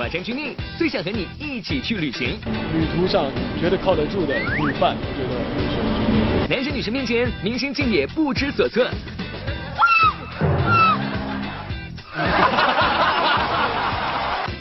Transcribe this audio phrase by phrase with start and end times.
[0.00, 2.38] 销现场喊话张钧甯，最想和你一起去旅行。
[2.72, 3.26] 旅途上
[3.60, 5.34] 觉得靠得住的旅伴，觉得
[6.40, 8.86] 很男生女生面前，明星竟也不知所措。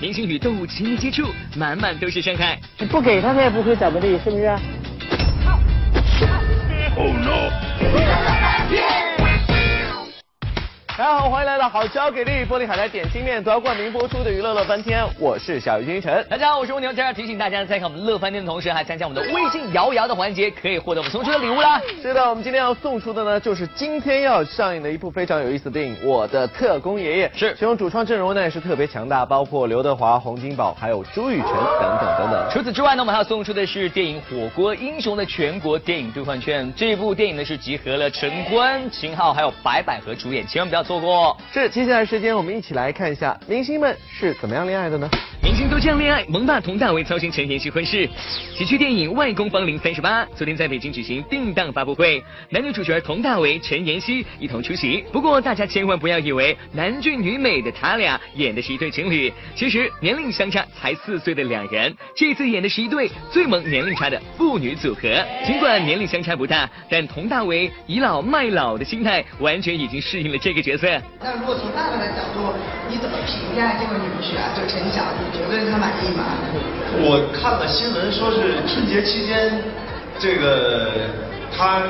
[0.02, 2.60] 明星与动物亲密接触，满满都是伤害。
[2.78, 4.56] 你不给他，他也不会怎么的，是不是？
[11.00, 16.28] 大家好，欢迎来到好交给力玻璃海苔点心面夺冠名播出的娱乐乐翻天，我是小鱼君晨。
[16.30, 16.92] 大家好，我是蜗牛。
[16.92, 21.82] 在这提醒大家，在看我们乐翻天的同时，还参加我们的微信摇摇的环节，可以获得我们送出的礼物啦。
[22.02, 27.30] 是的，我们今天要送出的呢，就是今天要上映的一部非常有意思的电影《我的特工爷爷》。
[27.34, 32.50] 是，其中主创阵容呢也是特别强大，包括刘德华、洪金宝，还有朱雨辰等等等等。
[32.52, 36.70] 除此之外呢，我们还要送出的是电影《火锅英雄》的全国电影兑换券。
[36.76, 41.38] 这部电影呢是集合了陈坤、秦昊还有白百合主演，千万不要错过。
[41.54, 41.70] 是。
[41.70, 45.08] 接下来时间，我们一起来看一下明星们是怎么样恋爱的呢？
[45.44, 48.10] 明星都这样恋爱，萌爸佟大为操心陈妍希婚事。
[48.58, 55.04] 喜剧电影《外公芳龄三十八》昨天在北京举行定档发布会，男女主角佟大为、陈妍希一同出席。
[55.14, 65.02] 不过大家千万不要以为男俊女美的他俩演的是一对情侣，其实年龄相差才四岁的两人，这次演的是一对最萌年龄差的父女组合。
[65.46, 70.79] 尽管年龄相差不大，但佟大为倚老卖老的心态完全已经适应了这个角色。
[71.20, 72.56] 那如果从爸爸的角度，
[72.88, 74.48] 你怎么评价这位女婿啊？
[74.56, 76.24] 就陈晓，你觉得他满意吗？
[77.04, 79.52] 我看了新闻，说是春节期间，
[80.18, 81.12] 这个
[81.52, 81.82] 他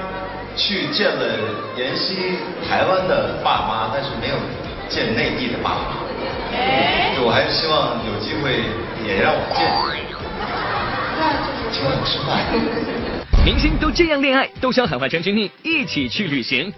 [0.55, 1.37] 去见了
[1.77, 4.35] 妍希台湾的爸妈，但是没有
[4.89, 6.01] 见内地的爸妈。
[7.21, 8.65] 我还是希望有机会
[9.05, 9.69] 也让我见。
[11.19, 13.18] 那就是请我吃饭。
[13.45, 16.71] 明星都这样恋爱，窦骁喊话张钧甯一起去旅行。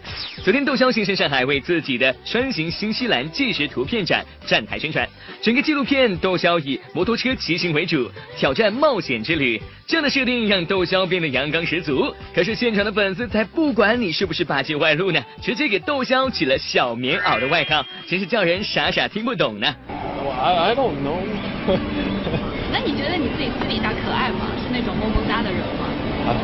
[0.43, 5.07] 昨天窦骁现身上海，为自己的穿行新西兰纪实图片展站台宣传。
[5.41, 9.59] 整个纪录片窦骁以摩托车骑行为主，挑战冒险之旅。
[9.87, 12.13] 这样的设定让窦骁变得阳刚十足。
[12.33, 19.75] 可是现场的粉丝才不管你是不是霸气外露呢，直接给窦骁起了小棉袄的外号，真是叫人傻傻听不懂呢。
[19.89, 21.19] 我 I don't know。
[22.71, 24.47] 那你觉得你自己私底下可爱吗？
[24.63, 25.90] 是那种萌萌哒的人吗？
[26.25, 26.39] 还好。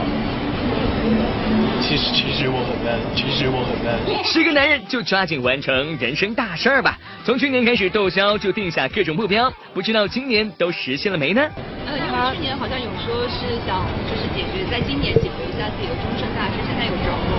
[1.80, 3.96] 其实其实我很 man，其实我很 man。
[4.26, 6.98] 是个男人就抓紧完成人生大事儿吧。
[7.24, 11.42] 从去年开始，窦骁就定下各种目标，不知道今年都实现了没呢？
[11.86, 17.38] 呃，因为去年好像有说是想就是解决，在今年解决一下自己的终身大事，现在有着落。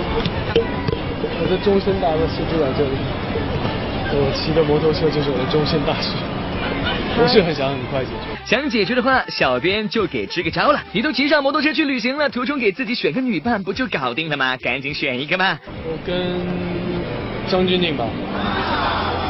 [1.41, 2.97] 我的终身大事就在这里，
[4.15, 6.15] 我骑的摩托车就是我的终身大事。
[7.15, 8.45] 不是很想很快解决。
[8.45, 10.81] 想解决的话，小编就给支个招了。
[10.91, 14.55] 你都骑上摩托车去旅行了，途中给自己选个女伴，不就搞定了吗？
[14.57, 15.59] 赶紧选一个吧。
[15.85, 16.15] 我跟
[17.49, 18.05] 张钧甯吧。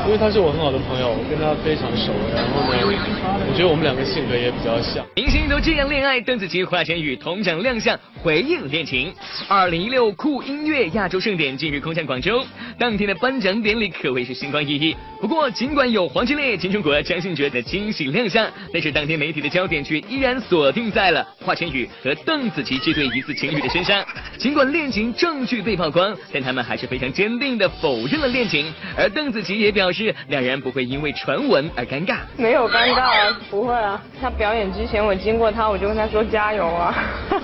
[0.10, 2.12] 因为他是我很好的朋友，我跟他非常熟。
[2.34, 5.06] 然后呢，我觉得我们两个性格也比较像。
[5.16, 9.14] 明星都这样恋爱，邓紫棋、华晨宇同场亮相回应恋情。
[9.48, 12.44] 二零一六酷音乐亚洲盛典近日空降广州，
[12.80, 14.98] 当天的颁奖典礼可谓是星光熠熠。
[15.22, 24.04] 不过，尽管有黄致列、金钟国、张信哲的惊喜亮相，但是当天媒体的焦点却依然锁定在了华晨宇和邓紫棋这对疑似情侣的身上。
[24.40, 28.74] 尽管恋情证据被曝光，但他们还是非常坚定的否认了恋情。
[28.98, 29.99] 而邓紫棋也表示。
[30.06, 34.02] 是两人不会因为传闻而尴尬，没有尴尬，不会啊。
[34.22, 36.96] 他表演之前我经过他，我就跟他说加油啊。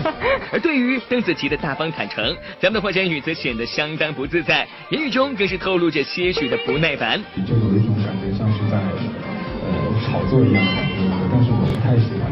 [0.52, 7.22] 而对于邓紫棋的大方坦诚，咱们的华晨宇则显得相当不自在，言语中更是透露着些许的不耐烦。
[7.46, 9.70] 就有一种感觉像是在呃
[10.06, 10.96] 炒作一样的感觉，
[11.32, 12.25] 但是我不太喜欢。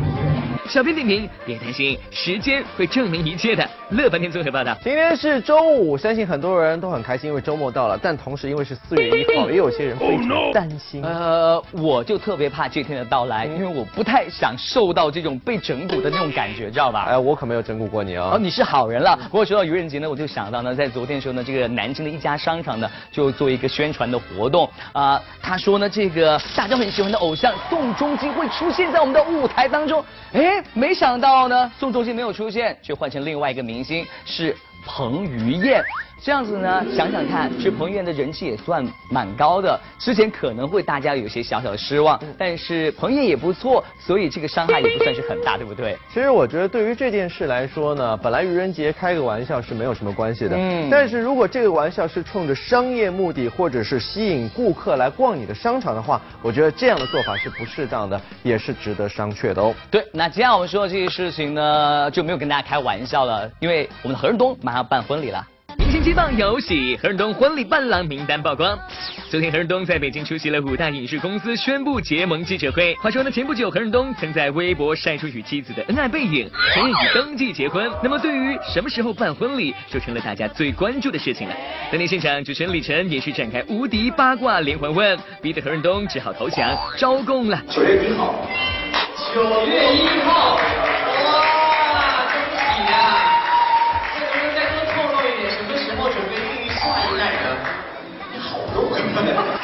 [0.69, 3.67] 小编点评：别担心，时间会证明一切的。
[3.89, 4.75] 乐半天综合报道。
[4.81, 7.99] 今天是周五，相信很多人都很开心，因为周末到了。
[8.01, 11.03] 但同时，因为是四月一号，也有些人非常担心。
[11.03, 17.07] 呃，我就特别怕这天的到来，因为我不太想受到这种被整蛊的那种感觉，知道吧？
[17.09, 18.31] 哎，我可没有整蛊过你啊。
[18.33, 19.15] 哦，你是好人了。
[19.17, 25.21] 不过说到愚人节呢，我就想到呢，在昨天的时候呢，这个南京的一家商场呢，就做一个宣传的活动啊。
[25.41, 30.03] 他说呢，这个大家很喜欢的偶像宋仲基会出现在我们的舞台当中。
[30.31, 31.47] 哎，没想到。
[31.47, 34.55] 呢，宋仲基没有出现，却换成另外一个明星，是
[34.85, 35.83] 彭于晏。
[36.23, 39.77] 这样子呢，想想看，其实彭于晏的人气也算蛮高的。
[39.99, 45.97] 之前可能会大家有些小小的失望，但是彭于晏也不错，所以这个伤害也不算是很大，对不对？
[46.13, 50.55] 其实我觉得对于这件事来说呢，本来愚人节开个玩笑是没有什么关系的。
[50.55, 50.87] 嗯。
[50.89, 59.75] 但是如果这个玩笑是冲着商业目的，或者是吸引顾客来逛你的商场的话，我觉得这样的做法是不适当的，也是值得商榷的哦。
[59.91, 65.45] 对，那接下来我们说的这些事情呢，就没有跟大家开玩笑了，因为我们的何润东马上要办婚礼了。
[66.03, 68.77] 明星接棒有喜，何润东婚礼伴郎名单曝光。
[69.29, 72.93] 昨天何润东在北京出席了五大影视公司宣布结盟记者会。
[72.95, 77.89] 话说呢，前不久何润东曾在微博晒出与妻子的恩爱背影，承认已登记结婚。
[78.03, 81.55] 那么对于什么时候办婚礼，就成了大家最关注的事情了。
[81.89, 87.63] 当天现场，主持人李晨也是展开无敌八卦连环问，逼得何润东只好投降招供了。
[87.69, 88.45] 九月一号，
[89.33, 90.59] 九月一号，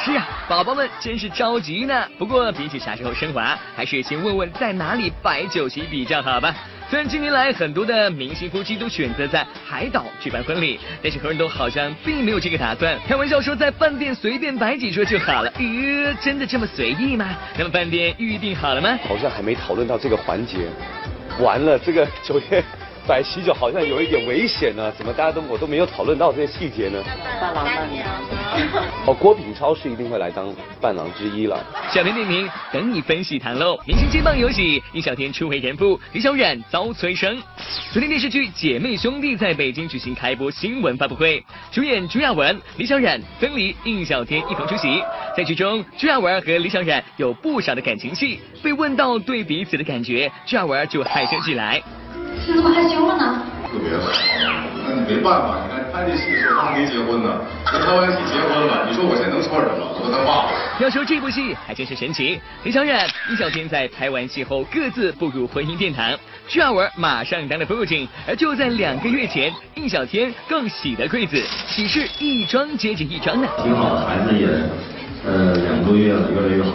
[0.02, 2.06] 是啊，宝宝们真是着急呢。
[2.18, 6.54] 不过比起啥时候升华，还是先问问在哪里摆酒席比较好吧。
[6.88, 12.98] 虽然近年来很多的明星夫妻都选择在海岛举办婚礼，但是何润东好像并没有这个打算。
[13.06, 17.28] 开玩笑说在饭店随便摆几桌就好了，呃，真的这么随意吗？
[17.58, 18.98] 那么饭店预定好了吗？
[19.06, 20.66] 好像还没讨论到这个环节。
[21.40, 22.64] 完了，这个酒店
[23.06, 27.02] 摆喜酒好像有一点危险呢，怎么大家都我都没有讨论到这些细节呢？
[27.40, 28.06] 伴郎伴娘。
[29.06, 31.58] 哦，郭品超是一定会来当伴郎之一了。
[31.90, 33.78] 小编点名，等你分析谈喽。
[33.86, 37.40] 明星接棒有喜，易小天初为人父，李小冉遭催生。
[37.92, 41.42] 昨天电视剧《姐妹兄弟》在北京举行开播新闻发布会，
[41.72, 45.02] 主演朱亚文、李小冉、曾黎、应小天一同出席。
[45.36, 48.40] 在剧中，朱亚文和李小冉有不少的感情戏。
[48.62, 51.82] 被问到对彼此的感觉，朱亚文就害羞起来。
[52.46, 53.42] 你怎么害羞了呢？
[53.70, 54.10] 特别好，
[54.84, 57.40] 那你没办法，你看拍这戏的时候他们没结婚呢，
[57.72, 59.86] 那拍完戏结婚了，你说我现在能说什么？
[59.94, 60.50] 我和他爸爸。
[60.80, 66.10] 要说这部戏还真是神奇，李小冉、易小天在拍完戏后各自步入婚姻殿堂，
[66.48, 73.46] 朱亚文马上当了父亲，而就在两个月前，易小天更喜得贵子，喜事一桩接着一桩呢。
[73.62, 74.48] 挺好的，孩子也
[75.24, 76.70] 呃两个多月了，越来越好。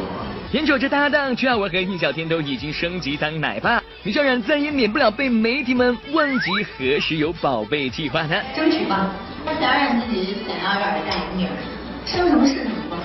[0.52, 8.36] 眼瞅着搭档朱亚文和易小天都已经升级当奶爸，李小冉再也免不了被媒体们问及何时有宝贝计划呢？
[8.56, 9.10] 争取吧，
[9.44, 11.58] 他想让自己想要让儿子一个女儿，
[12.06, 12.98] 生什么是什么吧。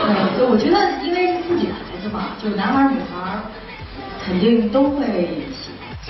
[0.00, 3.38] 嗯，我觉得因为是自己的孩子嘛，就男孩女孩
[4.24, 5.28] 肯定都会。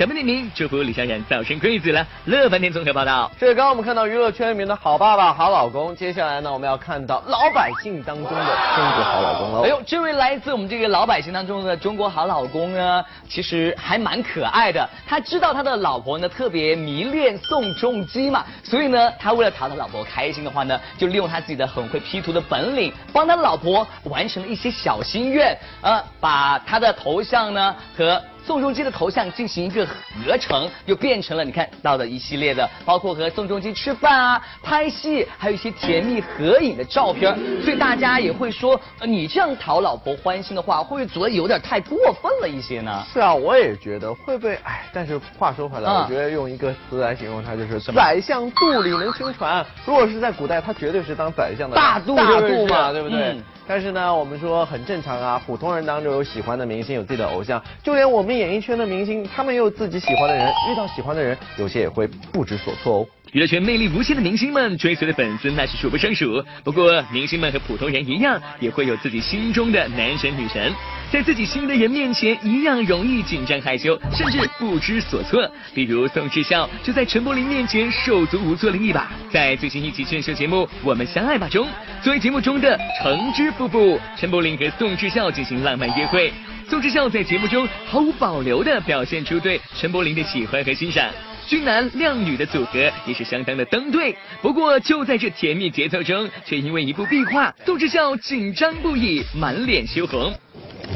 [0.00, 2.06] 小编点名祝福李小冉早生贵子了。
[2.25, 3.31] 乐翻天综合报道。
[3.38, 9.61] 这是刚刚我们看到娱乐圈里面的好爸爸、好老公，接下来呢，我们要看到老百姓当中的中国好老公了。
[9.64, 14.88] 哎呦，这位来自我们这个老百姓当中的中国好老公呢，其实还蛮可爱的。
[15.06, 28.19] 他知道他的老婆呢特别迷恋宋仲基嘛，所以呢，他为了讨他老婆开心的话呢，就利用他自己的很会 P 图的本领，帮他老婆完成了一些小心愿，呃，把他的头像呢和。
[28.47, 37.37] 宋仲基的头像进行一个合成，又变成了你看到的一系列的，包括和宋仲基吃饭啊、拍戏，还有一些甜蜜合影的照片。
[37.63, 43.05] 所以大家也会说，你这样讨老婆欢心的话，会不会觉得有点太过分了一些呢？
[43.13, 44.55] 是啊，我也觉得会不会？
[44.65, 49.65] 哎，但是话说回来，我觉得用一个词来形容他，就是宰相肚里能撑船。
[49.85, 53.41] 如果是在古代，他绝对是当宰相的大肚大肚嘛，对不对？
[53.72, 63.06] 但是呢，我们说很正常啊，普通人当中有喜欢的明星，有自己的偶像，就连我们演艺圈的明星，他们也有自己喜欢的人，遇到喜欢的人，有些也会不知所措哦。
[63.31, 66.44] 娱乐圈魅力无限的明星们，追随的粉丝那是数不胜数。
[66.64, 70.72] 不过，明星们和普通人一样，也会有自己心中的男神女神，
[71.12, 75.51] 在自己心仪的人面前，一样容易紧张害羞，甚至不知所措。
[75.75, 79.11] 比如宋智孝就在陈柏霖面前手足无措了一把。
[79.29, 81.67] 在最新一期选秀节目《我们相爱吧》中，
[82.01, 86.32] 作为节目中的橙汁夫妇，陈柏霖和宋智孝进行浪漫约会。
[86.69, 91.11] 宋智孝在节目中毫无保留地表现出对陈柏霖的喜欢和欣赏。
[91.49, 100.32] 俊男靓女的组合也是相当的登对，不过就在这甜蜜节奏中，却因为一部壁画，宋智孝紧张不已，满脸羞红。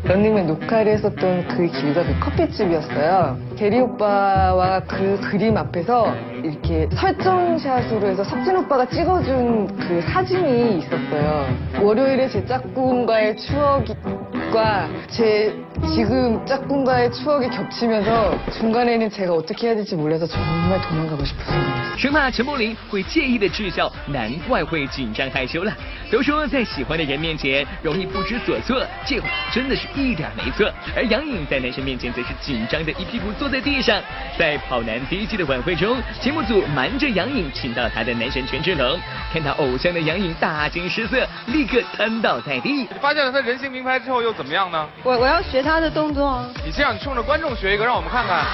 [0.07, 3.37] 런닝맨 녹화를 했었던 그 길가 그 커피집이었어요.
[3.57, 11.47] 게리 오빠와 그 그림 앞에서 이렇게 설정샷으로 해서 석진 오빠가 찍어준 그 사진이 있었어요.
[11.81, 15.53] 월요일에 제 짝꿍과의 추억과 제
[15.94, 21.82] 지금 짝꿍과의 추억이 겹치면서 중간에는 제가 어떻게 해야 될지 몰라서 정말 도망가고 싶은 생각이었어요.
[21.98, 25.72] 生怕陈柏霖会介意的嗤笑，难怪会紧张害羞了。
[26.10, 30.70] 都说在喜欢的人面前容易不知所措，这话真的是一点没错。
[30.96, 34.00] 而杨颖在男神面前则是紧张的一屁股坐在地上。
[34.38, 38.98] 在跑男第一季的晚会中，节目组瞒着杨颖请到他的男神权志龙，
[39.32, 42.86] 看到偶像的杨颖大惊失色，立刻瘫倒在地。
[43.00, 44.88] 发现了他人形名牌之后又怎么样呢？
[45.02, 46.45] 我我要学 他的动作啊！
[46.65, 48.45] 你这样，你冲着观众学一个，让我们看看。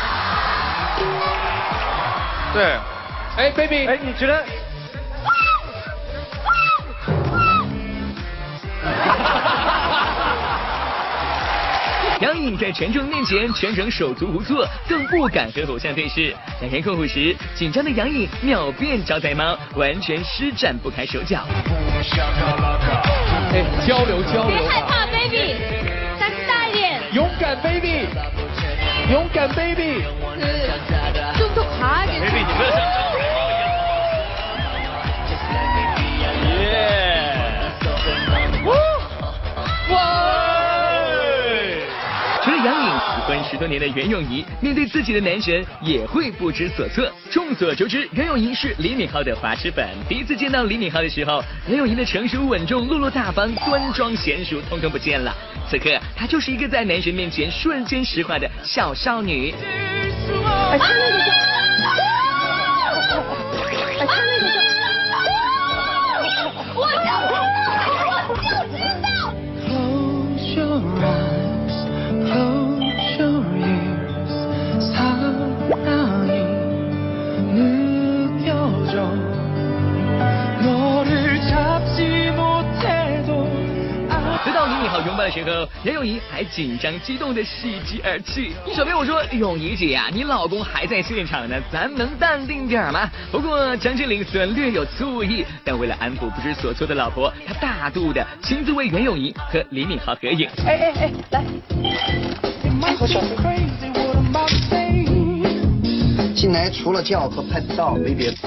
[2.51, 2.75] 对，
[3.37, 4.43] 哎，baby，哎，你觉得？
[12.19, 16.35] 杨颖在权志龙面前全程手足无措，更不敢和偶像对视。
[16.61, 21.43] 两人共舞时，紧张的杨颖秒变招财猫，完全施展不开手脚。
[23.51, 24.57] 哎，交流交流。
[24.57, 25.55] 别害怕，baby，
[27.42, 28.06] 敢，baby，
[29.10, 30.04] 勇敢，baby。
[31.36, 33.11] 좀더강하게 baby，你不
[43.33, 47.03] 婚十多年的袁咏仪面对自己的男神也会不知所措。
[47.31, 49.83] 众所周知，袁咏仪是李敏镐的滑痴粉。
[50.07, 55.35] 第一次见到李敏镐的时候，袁咏仪的成熟稳重、落落大方、端庄娴熟，通通不见了。
[55.67, 59.51] 此刻，她就是一个在男神面前瞬间石化的小少女。
[85.83, 88.53] 袁咏仪还紧张激动的喜极而泣。
[88.73, 93.09] 小编我说，咏仪姐呀、你老公还在现场呢，咱能淡定点吗？
[93.31, 100.49] 不过张智霖虽然略有醋意，但为了安抚不知所措的老婆，他大度的亲自为袁咏仪和李敏镐合影。
[100.65, 101.43] 哎哎哎，来。
[106.35, 108.37] 进来除了叫和拍照没别的，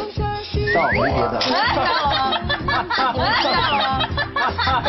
[0.75, 1.41] 照没别的。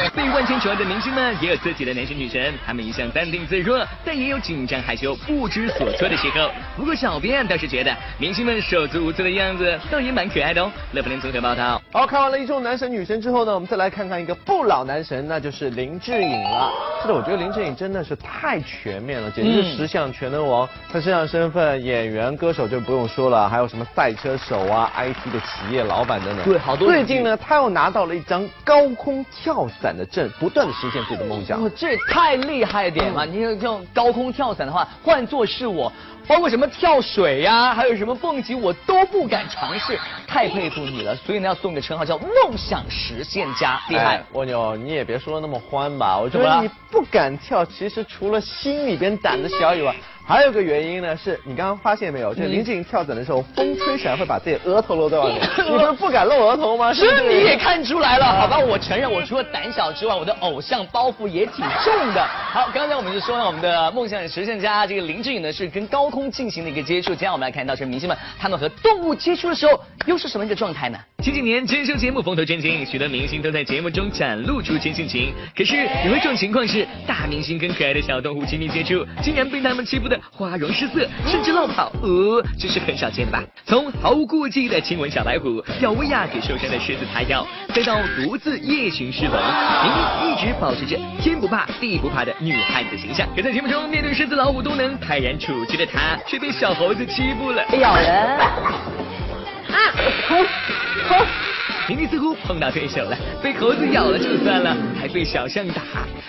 [0.16, 6.50] 被万千宠爱的明星们也有自己的男神女神，他们一向淡定自若，但也有紧张害羞、不知所措的时候。
[6.76, 10.72] 不过小编倒是觉得明星们手足无措的样子倒也蛮可爱的哦。
[10.94, 11.82] 乐福联综合报道。
[11.92, 16.72] 好，看完了一众男神女神之后呢，我们再来看看一个不老男神，那就是林志颖了。
[17.02, 20.68] 是的，我觉得林志颖真的是太全面了，简直是十项全能王。
[20.92, 26.46] 他身上身份，演员、歌手就不用说了，还有什么赛车手啊、IT 的企业老板等等。
[26.46, 31.62] 对好多最近呢，他又拿到了一张高空跳伞的证，不断的实现自己的梦想。
[31.62, 33.26] 哦，这也太厉害了点嘛！
[33.26, 35.92] 你这种高空跳伞的话，换做是我，
[36.28, 41.16] 包括什么跳水呀、还有什么蹦极，我都不敢尝试，太佩服你了。
[41.16, 44.24] 所以呢，要送个称号叫梦想实现家，厉害哎。
[44.34, 49.96] 蜗牛，你也别说的那么欢吧，我觉得你不敢跳，其实除了心里边胆子小以外。
[50.28, 52.34] 还有个原因呢，是你刚刚发现没有？
[52.36, 55.40] 就是林志颖跳伞的时候，风吹起来会把自己额头露在外面。
[55.66, 56.94] 你不是不敢露额头吗？
[56.94, 58.60] 是不你也看出来了，好吧？
[58.60, 62.28] 我承认，我除了胆小之外，我的偶像包袱也挺重的。
[62.28, 67.16] 好，刚才我们就说了，我们的梦想实现家这个林志颖呢是跟高空进行了一个接触。
[67.16, 71.00] 接下来我们来看到是明星们他们和动物接触的时候又是什么一个状态呢？
[71.24, 75.34] 前几年真秀节目风头正劲，许多明星都在节目中展露出真性情。
[75.56, 83.44] 可是有一种情况是，大明星跟可爱的小动物亲密接触，竟然被他们欺负的花容失色，甚至落跑，呃，这是很少见的吧？
[83.66, 89.36] 从毫无顾忌的亲吻小白虎，要薇娅给受伤的狮子擦药，再到独自夜巡狮笼，
[89.84, 93.28] 明明一直保持着天不怕地不怕的女汉子形象。
[93.36, 98.38] 可在节目中面对狮子老虎都能泰然处之的她，却被小猴子欺负了，咬人。
[99.68, 99.76] 啊！
[101.88, 105.82] 明明似乎碰到对手了，被猴子咬了就算了，还被小象打。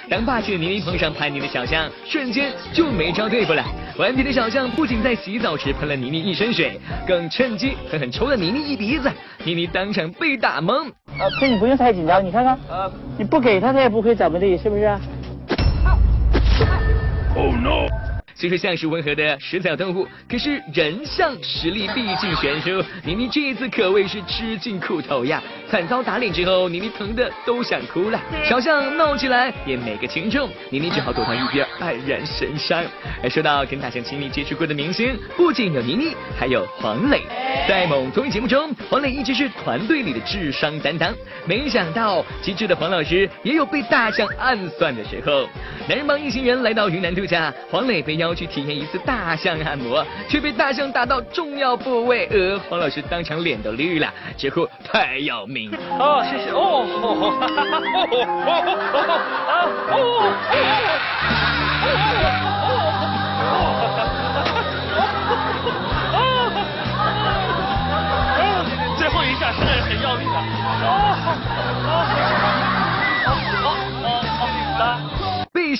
[0.08, 3.64] 当霸气的妮妮碰上叛逆的小象，瞬间就没招对付了。
[3.98, 9.10] 顽皮的小象不仅在洗澡时喷了妮妮一身水，更趁机狠狠抽了妮妮一鼻子，
[9.44, 10.92] 妮妮当场被打懵。
[11.18, 14.86] 呃，所以你不用太紧张，你看看，呃，你不给他，他也不会怎么的，是不是
[17.34, 17.88] ？Oh no！
[18.38, 22.80] 虽说像是温和的食草动物，可是人像实力毕竟悬殊。
[23.04, 32.82] 明明这一次可谓是吃尽苦头呀，惨遭打脸之后，妮妮疼的都想哭了，小象闹起来也没个轻重，妮妮只好躲到一边黯然神伤。
[33.22, 37.20] 而说到跟大象亲密接触过的明星，不仅有妮妮，还有黄磊。
[37.68, 41.14] 在某综艺节目中，黄磊一直是团队里的智商担当，
[41.46, 45.46] 没想到机智的黄老师也有被大象暗算的时候。
[45.86, 55.57] 男人帮一行人来到云南度假，黄磊被邀去体验一次大象按摩，却被大象打到重要部位，呃，黄老师当场脸都绿了，直呼太要命。
[55.98, 56.50] 哦，谢谢。
[56.50, 56.56] 哦，
[57.02, 57.82] 哦，哈哈哈
[59.48, 60.32] 哦哦哦
[61.82, 62.47] 哦，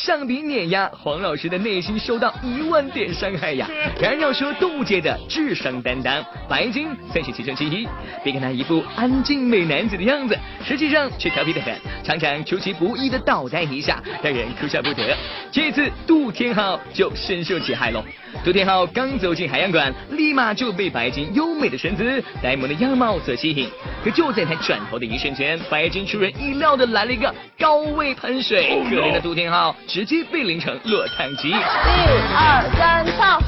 [0.08, 3.68] 上比碾压，黄老师的内心受到一万点伤害呀！
[4.00, 7.86] 然而要说动物界的智商担当，白鲸算是其中之一。
[8.24, 10.34] 别看他一副安静美男子的样子，
[10.64, 15.14] 实际上却调皮得很，常常出其不意的捣蛋一下，让人哭笑不得。
[15.52, 18.02] 这次杜天浩就深受其害喽。
[18.42, 23.68] 杜天浩刚走进海洋馆，立马就被白鲸优美的身姿、呆萌的样貌所吸引。
[24.08, 31.50] 可就在他转头的一瞬间，白金出人意料的来了一个高位喷水，可怜的杜天浩直接被淋成落汤鸡。
[31.50, 33.38] 一二三，唱。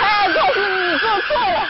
[0.00, 1.68] 哎，就是你做错了。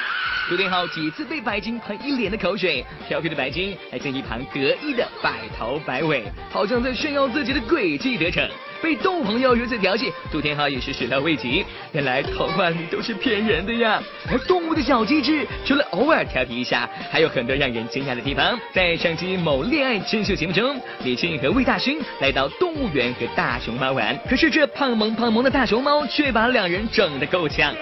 [0.48, 8.48] 杜天浩几次被白金喷一脸的口水，调皮的白金还在一旁得意的摆头摆尾，好像在炫耀自己的诡计得逞。
[8.84, 11.64] 被动物朋友如此调戏，杜天浩也是始料未及。
[11.92, 13.98] 原来童话里都是骗人的呀！
[14.30, 18.60] 而动物的小机智，除了偶尔调皮一下，还有很多让人惊讶的地方。
[18.74, 27.74] 在上期某恋爱真秀节目中，李沁和魏大勋来到动物园和大熊猫玩，可是这胖萌胖萌的大熊猫却把两人整得够呛。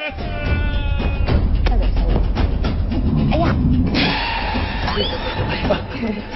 [3.32, 3.52] 哎呀，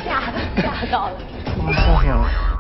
[0.04, 0.20] 吓
[0.60, 1.12] 吓到了。
[1.56, 2.55] 我受伤了。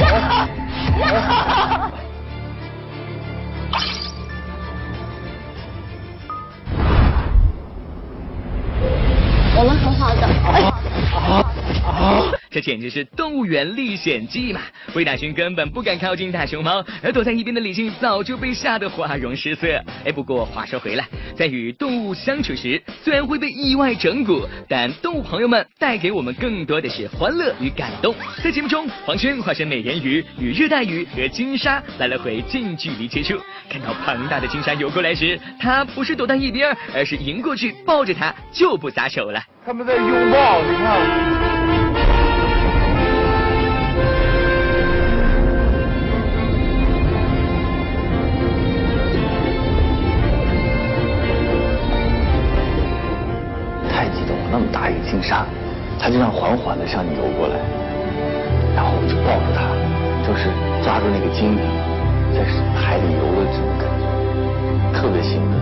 [0.00, 1.32] 我们很
[1.78, 1.99] 好的。
[12.50, 14.60] 这简直是动物园历险记嘛！
[14.94, 19.68] 魏大勋根本不敢靠近大熊猫，而躲在一边的李沁早就被吓得花容失色。
[20.04, 28.12] 哎，不过话说回来，在与动物相处时，虽然会被意外整蛊，但动物朋友们带给我们更多的是欢乐与感动。
[28.42, 33.38] 在节目中，黄轩化身美人鱼，与热带鱼和金鲨来了回近距离接触。
[33.68, 39.40] 看到庞大的金鲨游过来时，他不是躲到一边，而是迎过去抱着它，就不撒手了。
[39.64, 41.49] 他们在拥抱，你看。
[55.10, 55.44] 金鲨，
[55.98, 57.56] 它就这样缓缓的向你游过来，
[58.76, 59.66] 然后我就抱着它，
[60.22, 60.46] 就是
[60.84, 61.58] 抓住那个鲸鱼，
[62.32, 62.44] 在
[62.78, 64.06] 海里游的这种感觉，
[64.96, 65.58] 特别兴奋。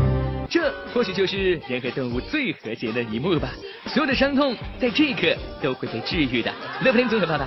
[0.50, 3.48] 这或许就是人和动物最和谐的一幕吧。
[3.86, 6.50] 所有的伤痛在这一刻都会被治愈的。
[6.84, 7.46] 乐福林综合报道。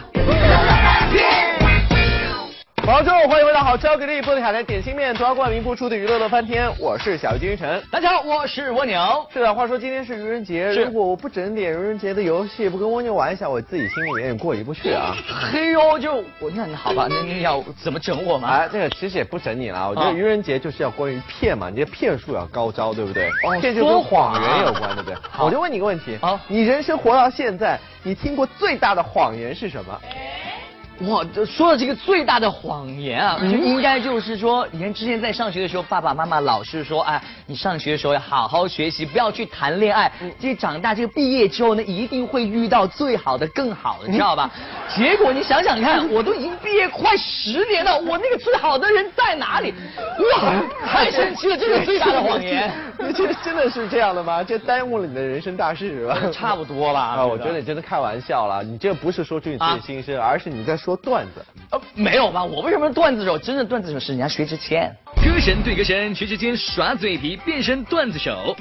[2.91, 7.81] 广州，欢迎回到好吃又给力玻璃海苔点心面独家冠名播出的娱乐乐翻天，我是小金鱼晨。
[7.89, 9.25] 大家好，我是蜗牛。
[9.31, 15.15] 是的，话说今天是愚人节，如果我不整点愚人节的游戏，不跟蜗牛玩一下，我自己心里有点过意不去啊。
[15.53, 18.49] 嘿呦，就我那你好吧，那你要怎么整我嘛？
[18.49, 23.29] 哎，那个其实也不整你了，我觉得愚人节就是要关于骗嘛，你这骗术要高招，对不对？
[23.47, 25.15] 哦这就跟谎言有关，对不对？
[25.39, 29.93] 我就问你个问题啊，你人生活到现在，你听过最大的谎言是什么？
[29.93, 29.99] 哇，
[31.33, 40.11] 这说的这个最大的谎言啊，就应该就是说，你看之前在上学的时候，爸爸妈妈老是说，哎，你上学的时候要好好学习，不要去谈恋爱。
[40.39, 44.49] 这长大这个毕业之后呢，一定会遇到最好的、更好的，你知道吧？
[44.95, 49.73] 结果你想想看，我都已经毕业快十年了，我那个最好的人在哪里？
[50.35, 52.71] 哇，太神奇了，这是最大的谎言。
[52.99, 54.43] 你 这真的是这样的吗？
[54.43, 56.17] 这耽误了你的人生大事是吧？
[56.31, 56.99] 差不多吧。
[57.01, 61.45] 啊，我觉得你真的开玩笑了，你这不是说出你自己的心声，而是你在说段子。
[61.71, 62.43] 呃，没有吧？
[62.43, 63.37] 我为什么是段子手？
[63.37, 64.91] 真正段子手是人家薛之谦。
[65.15, 68.55] 歌神对歌神，薛之谦耍嘴皮变身段子手。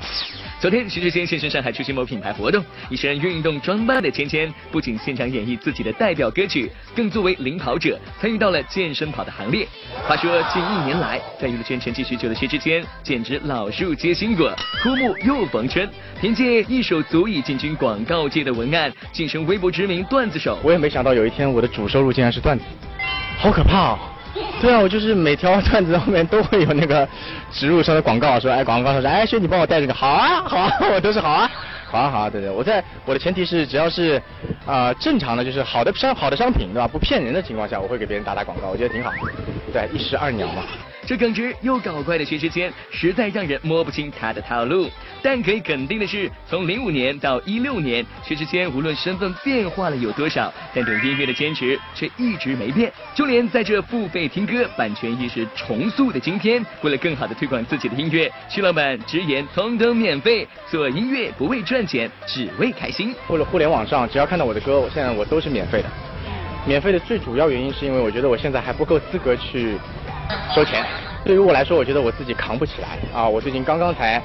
[0.60, 9.66] 昨天，徐志坚现身上海出席某品牌活动，一身运动装扮的芊芊不仅现场演绎自己的代表歌曲，更作为领跑者参与到了健身跑的行列。
[10.06, 15.88] 话说，近一年来在娱乐圈沉寂许久的徐志坚，简直老树结新果，枯木又逢春。
[16.20, 20.58] 凭借一首足以进军广告界的文案，晋升微博知名段子手。
[20.62, 22.64] 我也没想到有一天我的主收入竟然是段子，
[23.38, 23.98] 好可怕哦！
[24.60, 27.08] 对啊，我就是每条段子后面都会有那个
[27.50, 31.50] 植入上的广告，说哎广告说哎轩你帮我带这个，好啊好啊，我都是好啊。
[31.90, 34.22] 好啊好啊，对对，我在我的前提是只要是
[34.64, 39.10] 啊正常的就是好的商好的商品对吧，不骗人的情况下，我会给别人打打广告，我觉得挺好，
[39.72, 40.62] 对一石二鸟嘛。
[41.06, 44.88] 这耿直又搞怪的薛之谦，实在让人摸不清他的套路。
[45.22, 52.92] 但可以肯定的是，从零五年到一六年，薛之谦无论身份变化了有多少，但对音乐的坚持却一直没变。
[53.14, 63.14] 就连在这付费听歌、版权意识重塑的今天，为了更好的推广自己的音乐，徐老板直言通通免费，做音乐不为赚钱，只为开心。
[63.26, 65.88] 或者互联网上，只要看到我的歌，我现在我都是免费的。
[66.66, 69.76] 免费的最主要原因是因为我觉得我现在还不够资格去。
[70.54, 70.84] 收钱，
[71.24, 73.28] 对于我来说，我觉得我自己扛不起来啊！
[73.28, 74.20] 我最近刚刚才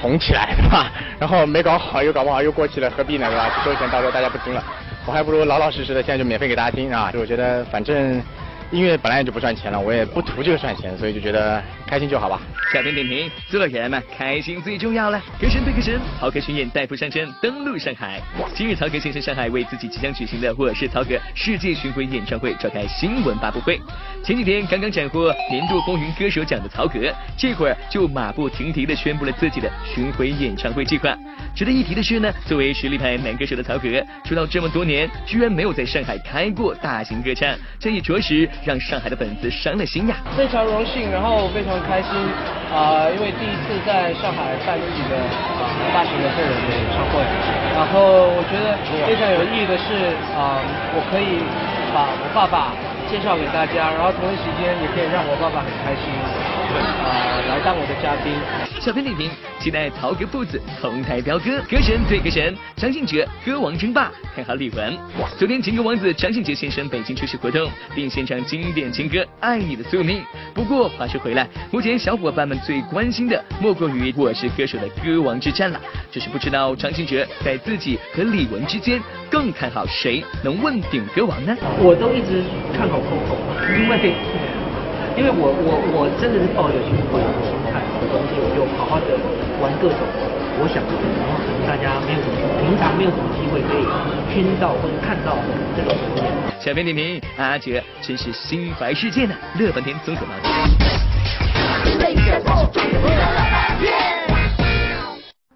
[0.00, 0.90] 红起来，对吧？
[1.18, 3.50] 然后没搞好，又搞不好又过气了，何必呢，对吧？
[3.64, 4.62] 收钱，到时候大家不听了，
[5.06, 7.10] 我还不如老老实实的，现在就免费给大家听啊！
[7.12, 8.22] 就我觉得，反正。
[8.70, 12.40] 音乐本来也就不赚钱了，我也不图这个赚钱，所以就觉得开心就好吧。
[12.72, 15.20] 小编点评：做人嘛，开心最重要了。
[15.40, 18.22] 歌神对歌神，曹格巡演代步上阵，登陆上海。
[18.54, 23.76] 今日曹格现身上海，为自己即将举行的《我是曹格》世界巡回演唱会召开新闻发布会。
[24.22, 31.12] 前几天刚刚斩获年度风云歌手奖的曹格，这会儿就马不停蹄的宣布了自己的巡回演唱会计划。
[31.56, 33.88] 值得一提的是呢，作为实力派男歌手的曹格，
[34.24, 38.48] 出道这么多年，居然没有在上海开过大型歌唱，这也着实。
[38.64, 40.16] 让上海的粉丝伤了心呀！
[40.36, 42.12] 非常荣幸，然后非常开心
[42.68, 47.24] 啊，因为第一次在上海办自己的啊大型的个人的演唱会，
[47.74, 48.76] 然后我觉得
[49.08, 50.60] 非常有意义的是啊，
[50.92, 51.40] 我可以
[51.94, 52.76] 把我爸爸
[53.08, 56.12] 介绍给大家，然后同一时间也可以让我爸爸很开心
[56.78, 58.32] 啊，来当我的嘉宾。
[58.80, 64.96] 小编点评：期待曹格父子同台飙歌，歌神对歌神，张信哲歌王争霸，看好李玟。
[65.38, 70.20] 昨天情歌王子张信哲现身北京出席活动，并献唱经典情歌《爱你的宿命》。
[70.54, 75.80] 不过话说回来，目前小伙伴们最关心的莫过于我是歌手的歌王之战了。
[76.10, 81.54] 只是不知道张信哲在自己和李玟之间，更看好谁能问鼎歌王呢？
[81.78, 82.42] 我都一直
[82.76, 83.36] 看好 Coco，
[83.78, 84.14] 因为
[85.20, 87.20] 因为我我我真的是抱着去会
[87.68, 89.12] 看好的东西，我就好好的
[89.60, 90.00] 玩各种
[90.56, 93.84] 我想玩，然后可能大家没有什么平常没有什么机会可以
[94.32, 95.36] 听到或者看到
[95.76, 96.32] 这种表演。
[96.58, 100.48] 小编点评：阿杰真是心怀世界呢，乐翻天综合报道。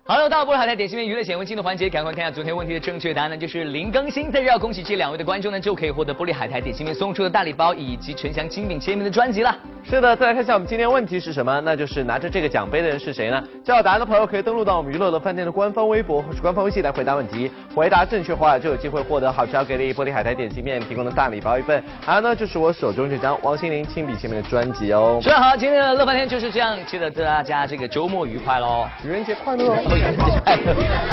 [0.06, 4.30] 好了，到波海苔点心面娱乐显微镜的环节，赶快看一下昨天问题的正确答案呢，就是林更新。
[4.30, 9.56] 在这要恭喜这两位的观众呢，就可以获得玻璃海苔点心面送出的大礼包以及陈翔亲笔签名的专辑了。
[9.82, 11.58] 是的，再来看一下我们今天问题是什么？
[11.62, 13.42] 那就是拿着这个奖杯的人是谁呢？
[13.64, 17.50] 知道答案的朋友可以登录到我们娱乐的饭店的官方微博或是官方微信来回答问题。
[17.74, 25.18] 回答正确话就有机会获得好吃给力玻璃海苔点心面提供的大礼包一份，还有呢就是我手中这张王心凌亲笔签名的专辑哦。
[25.22, 29.93] 是好，今天的乐饭天就是这样，记得祝大家这个周末愉快喽，愚人节快乐。
[30.44, 31.04] 快乐。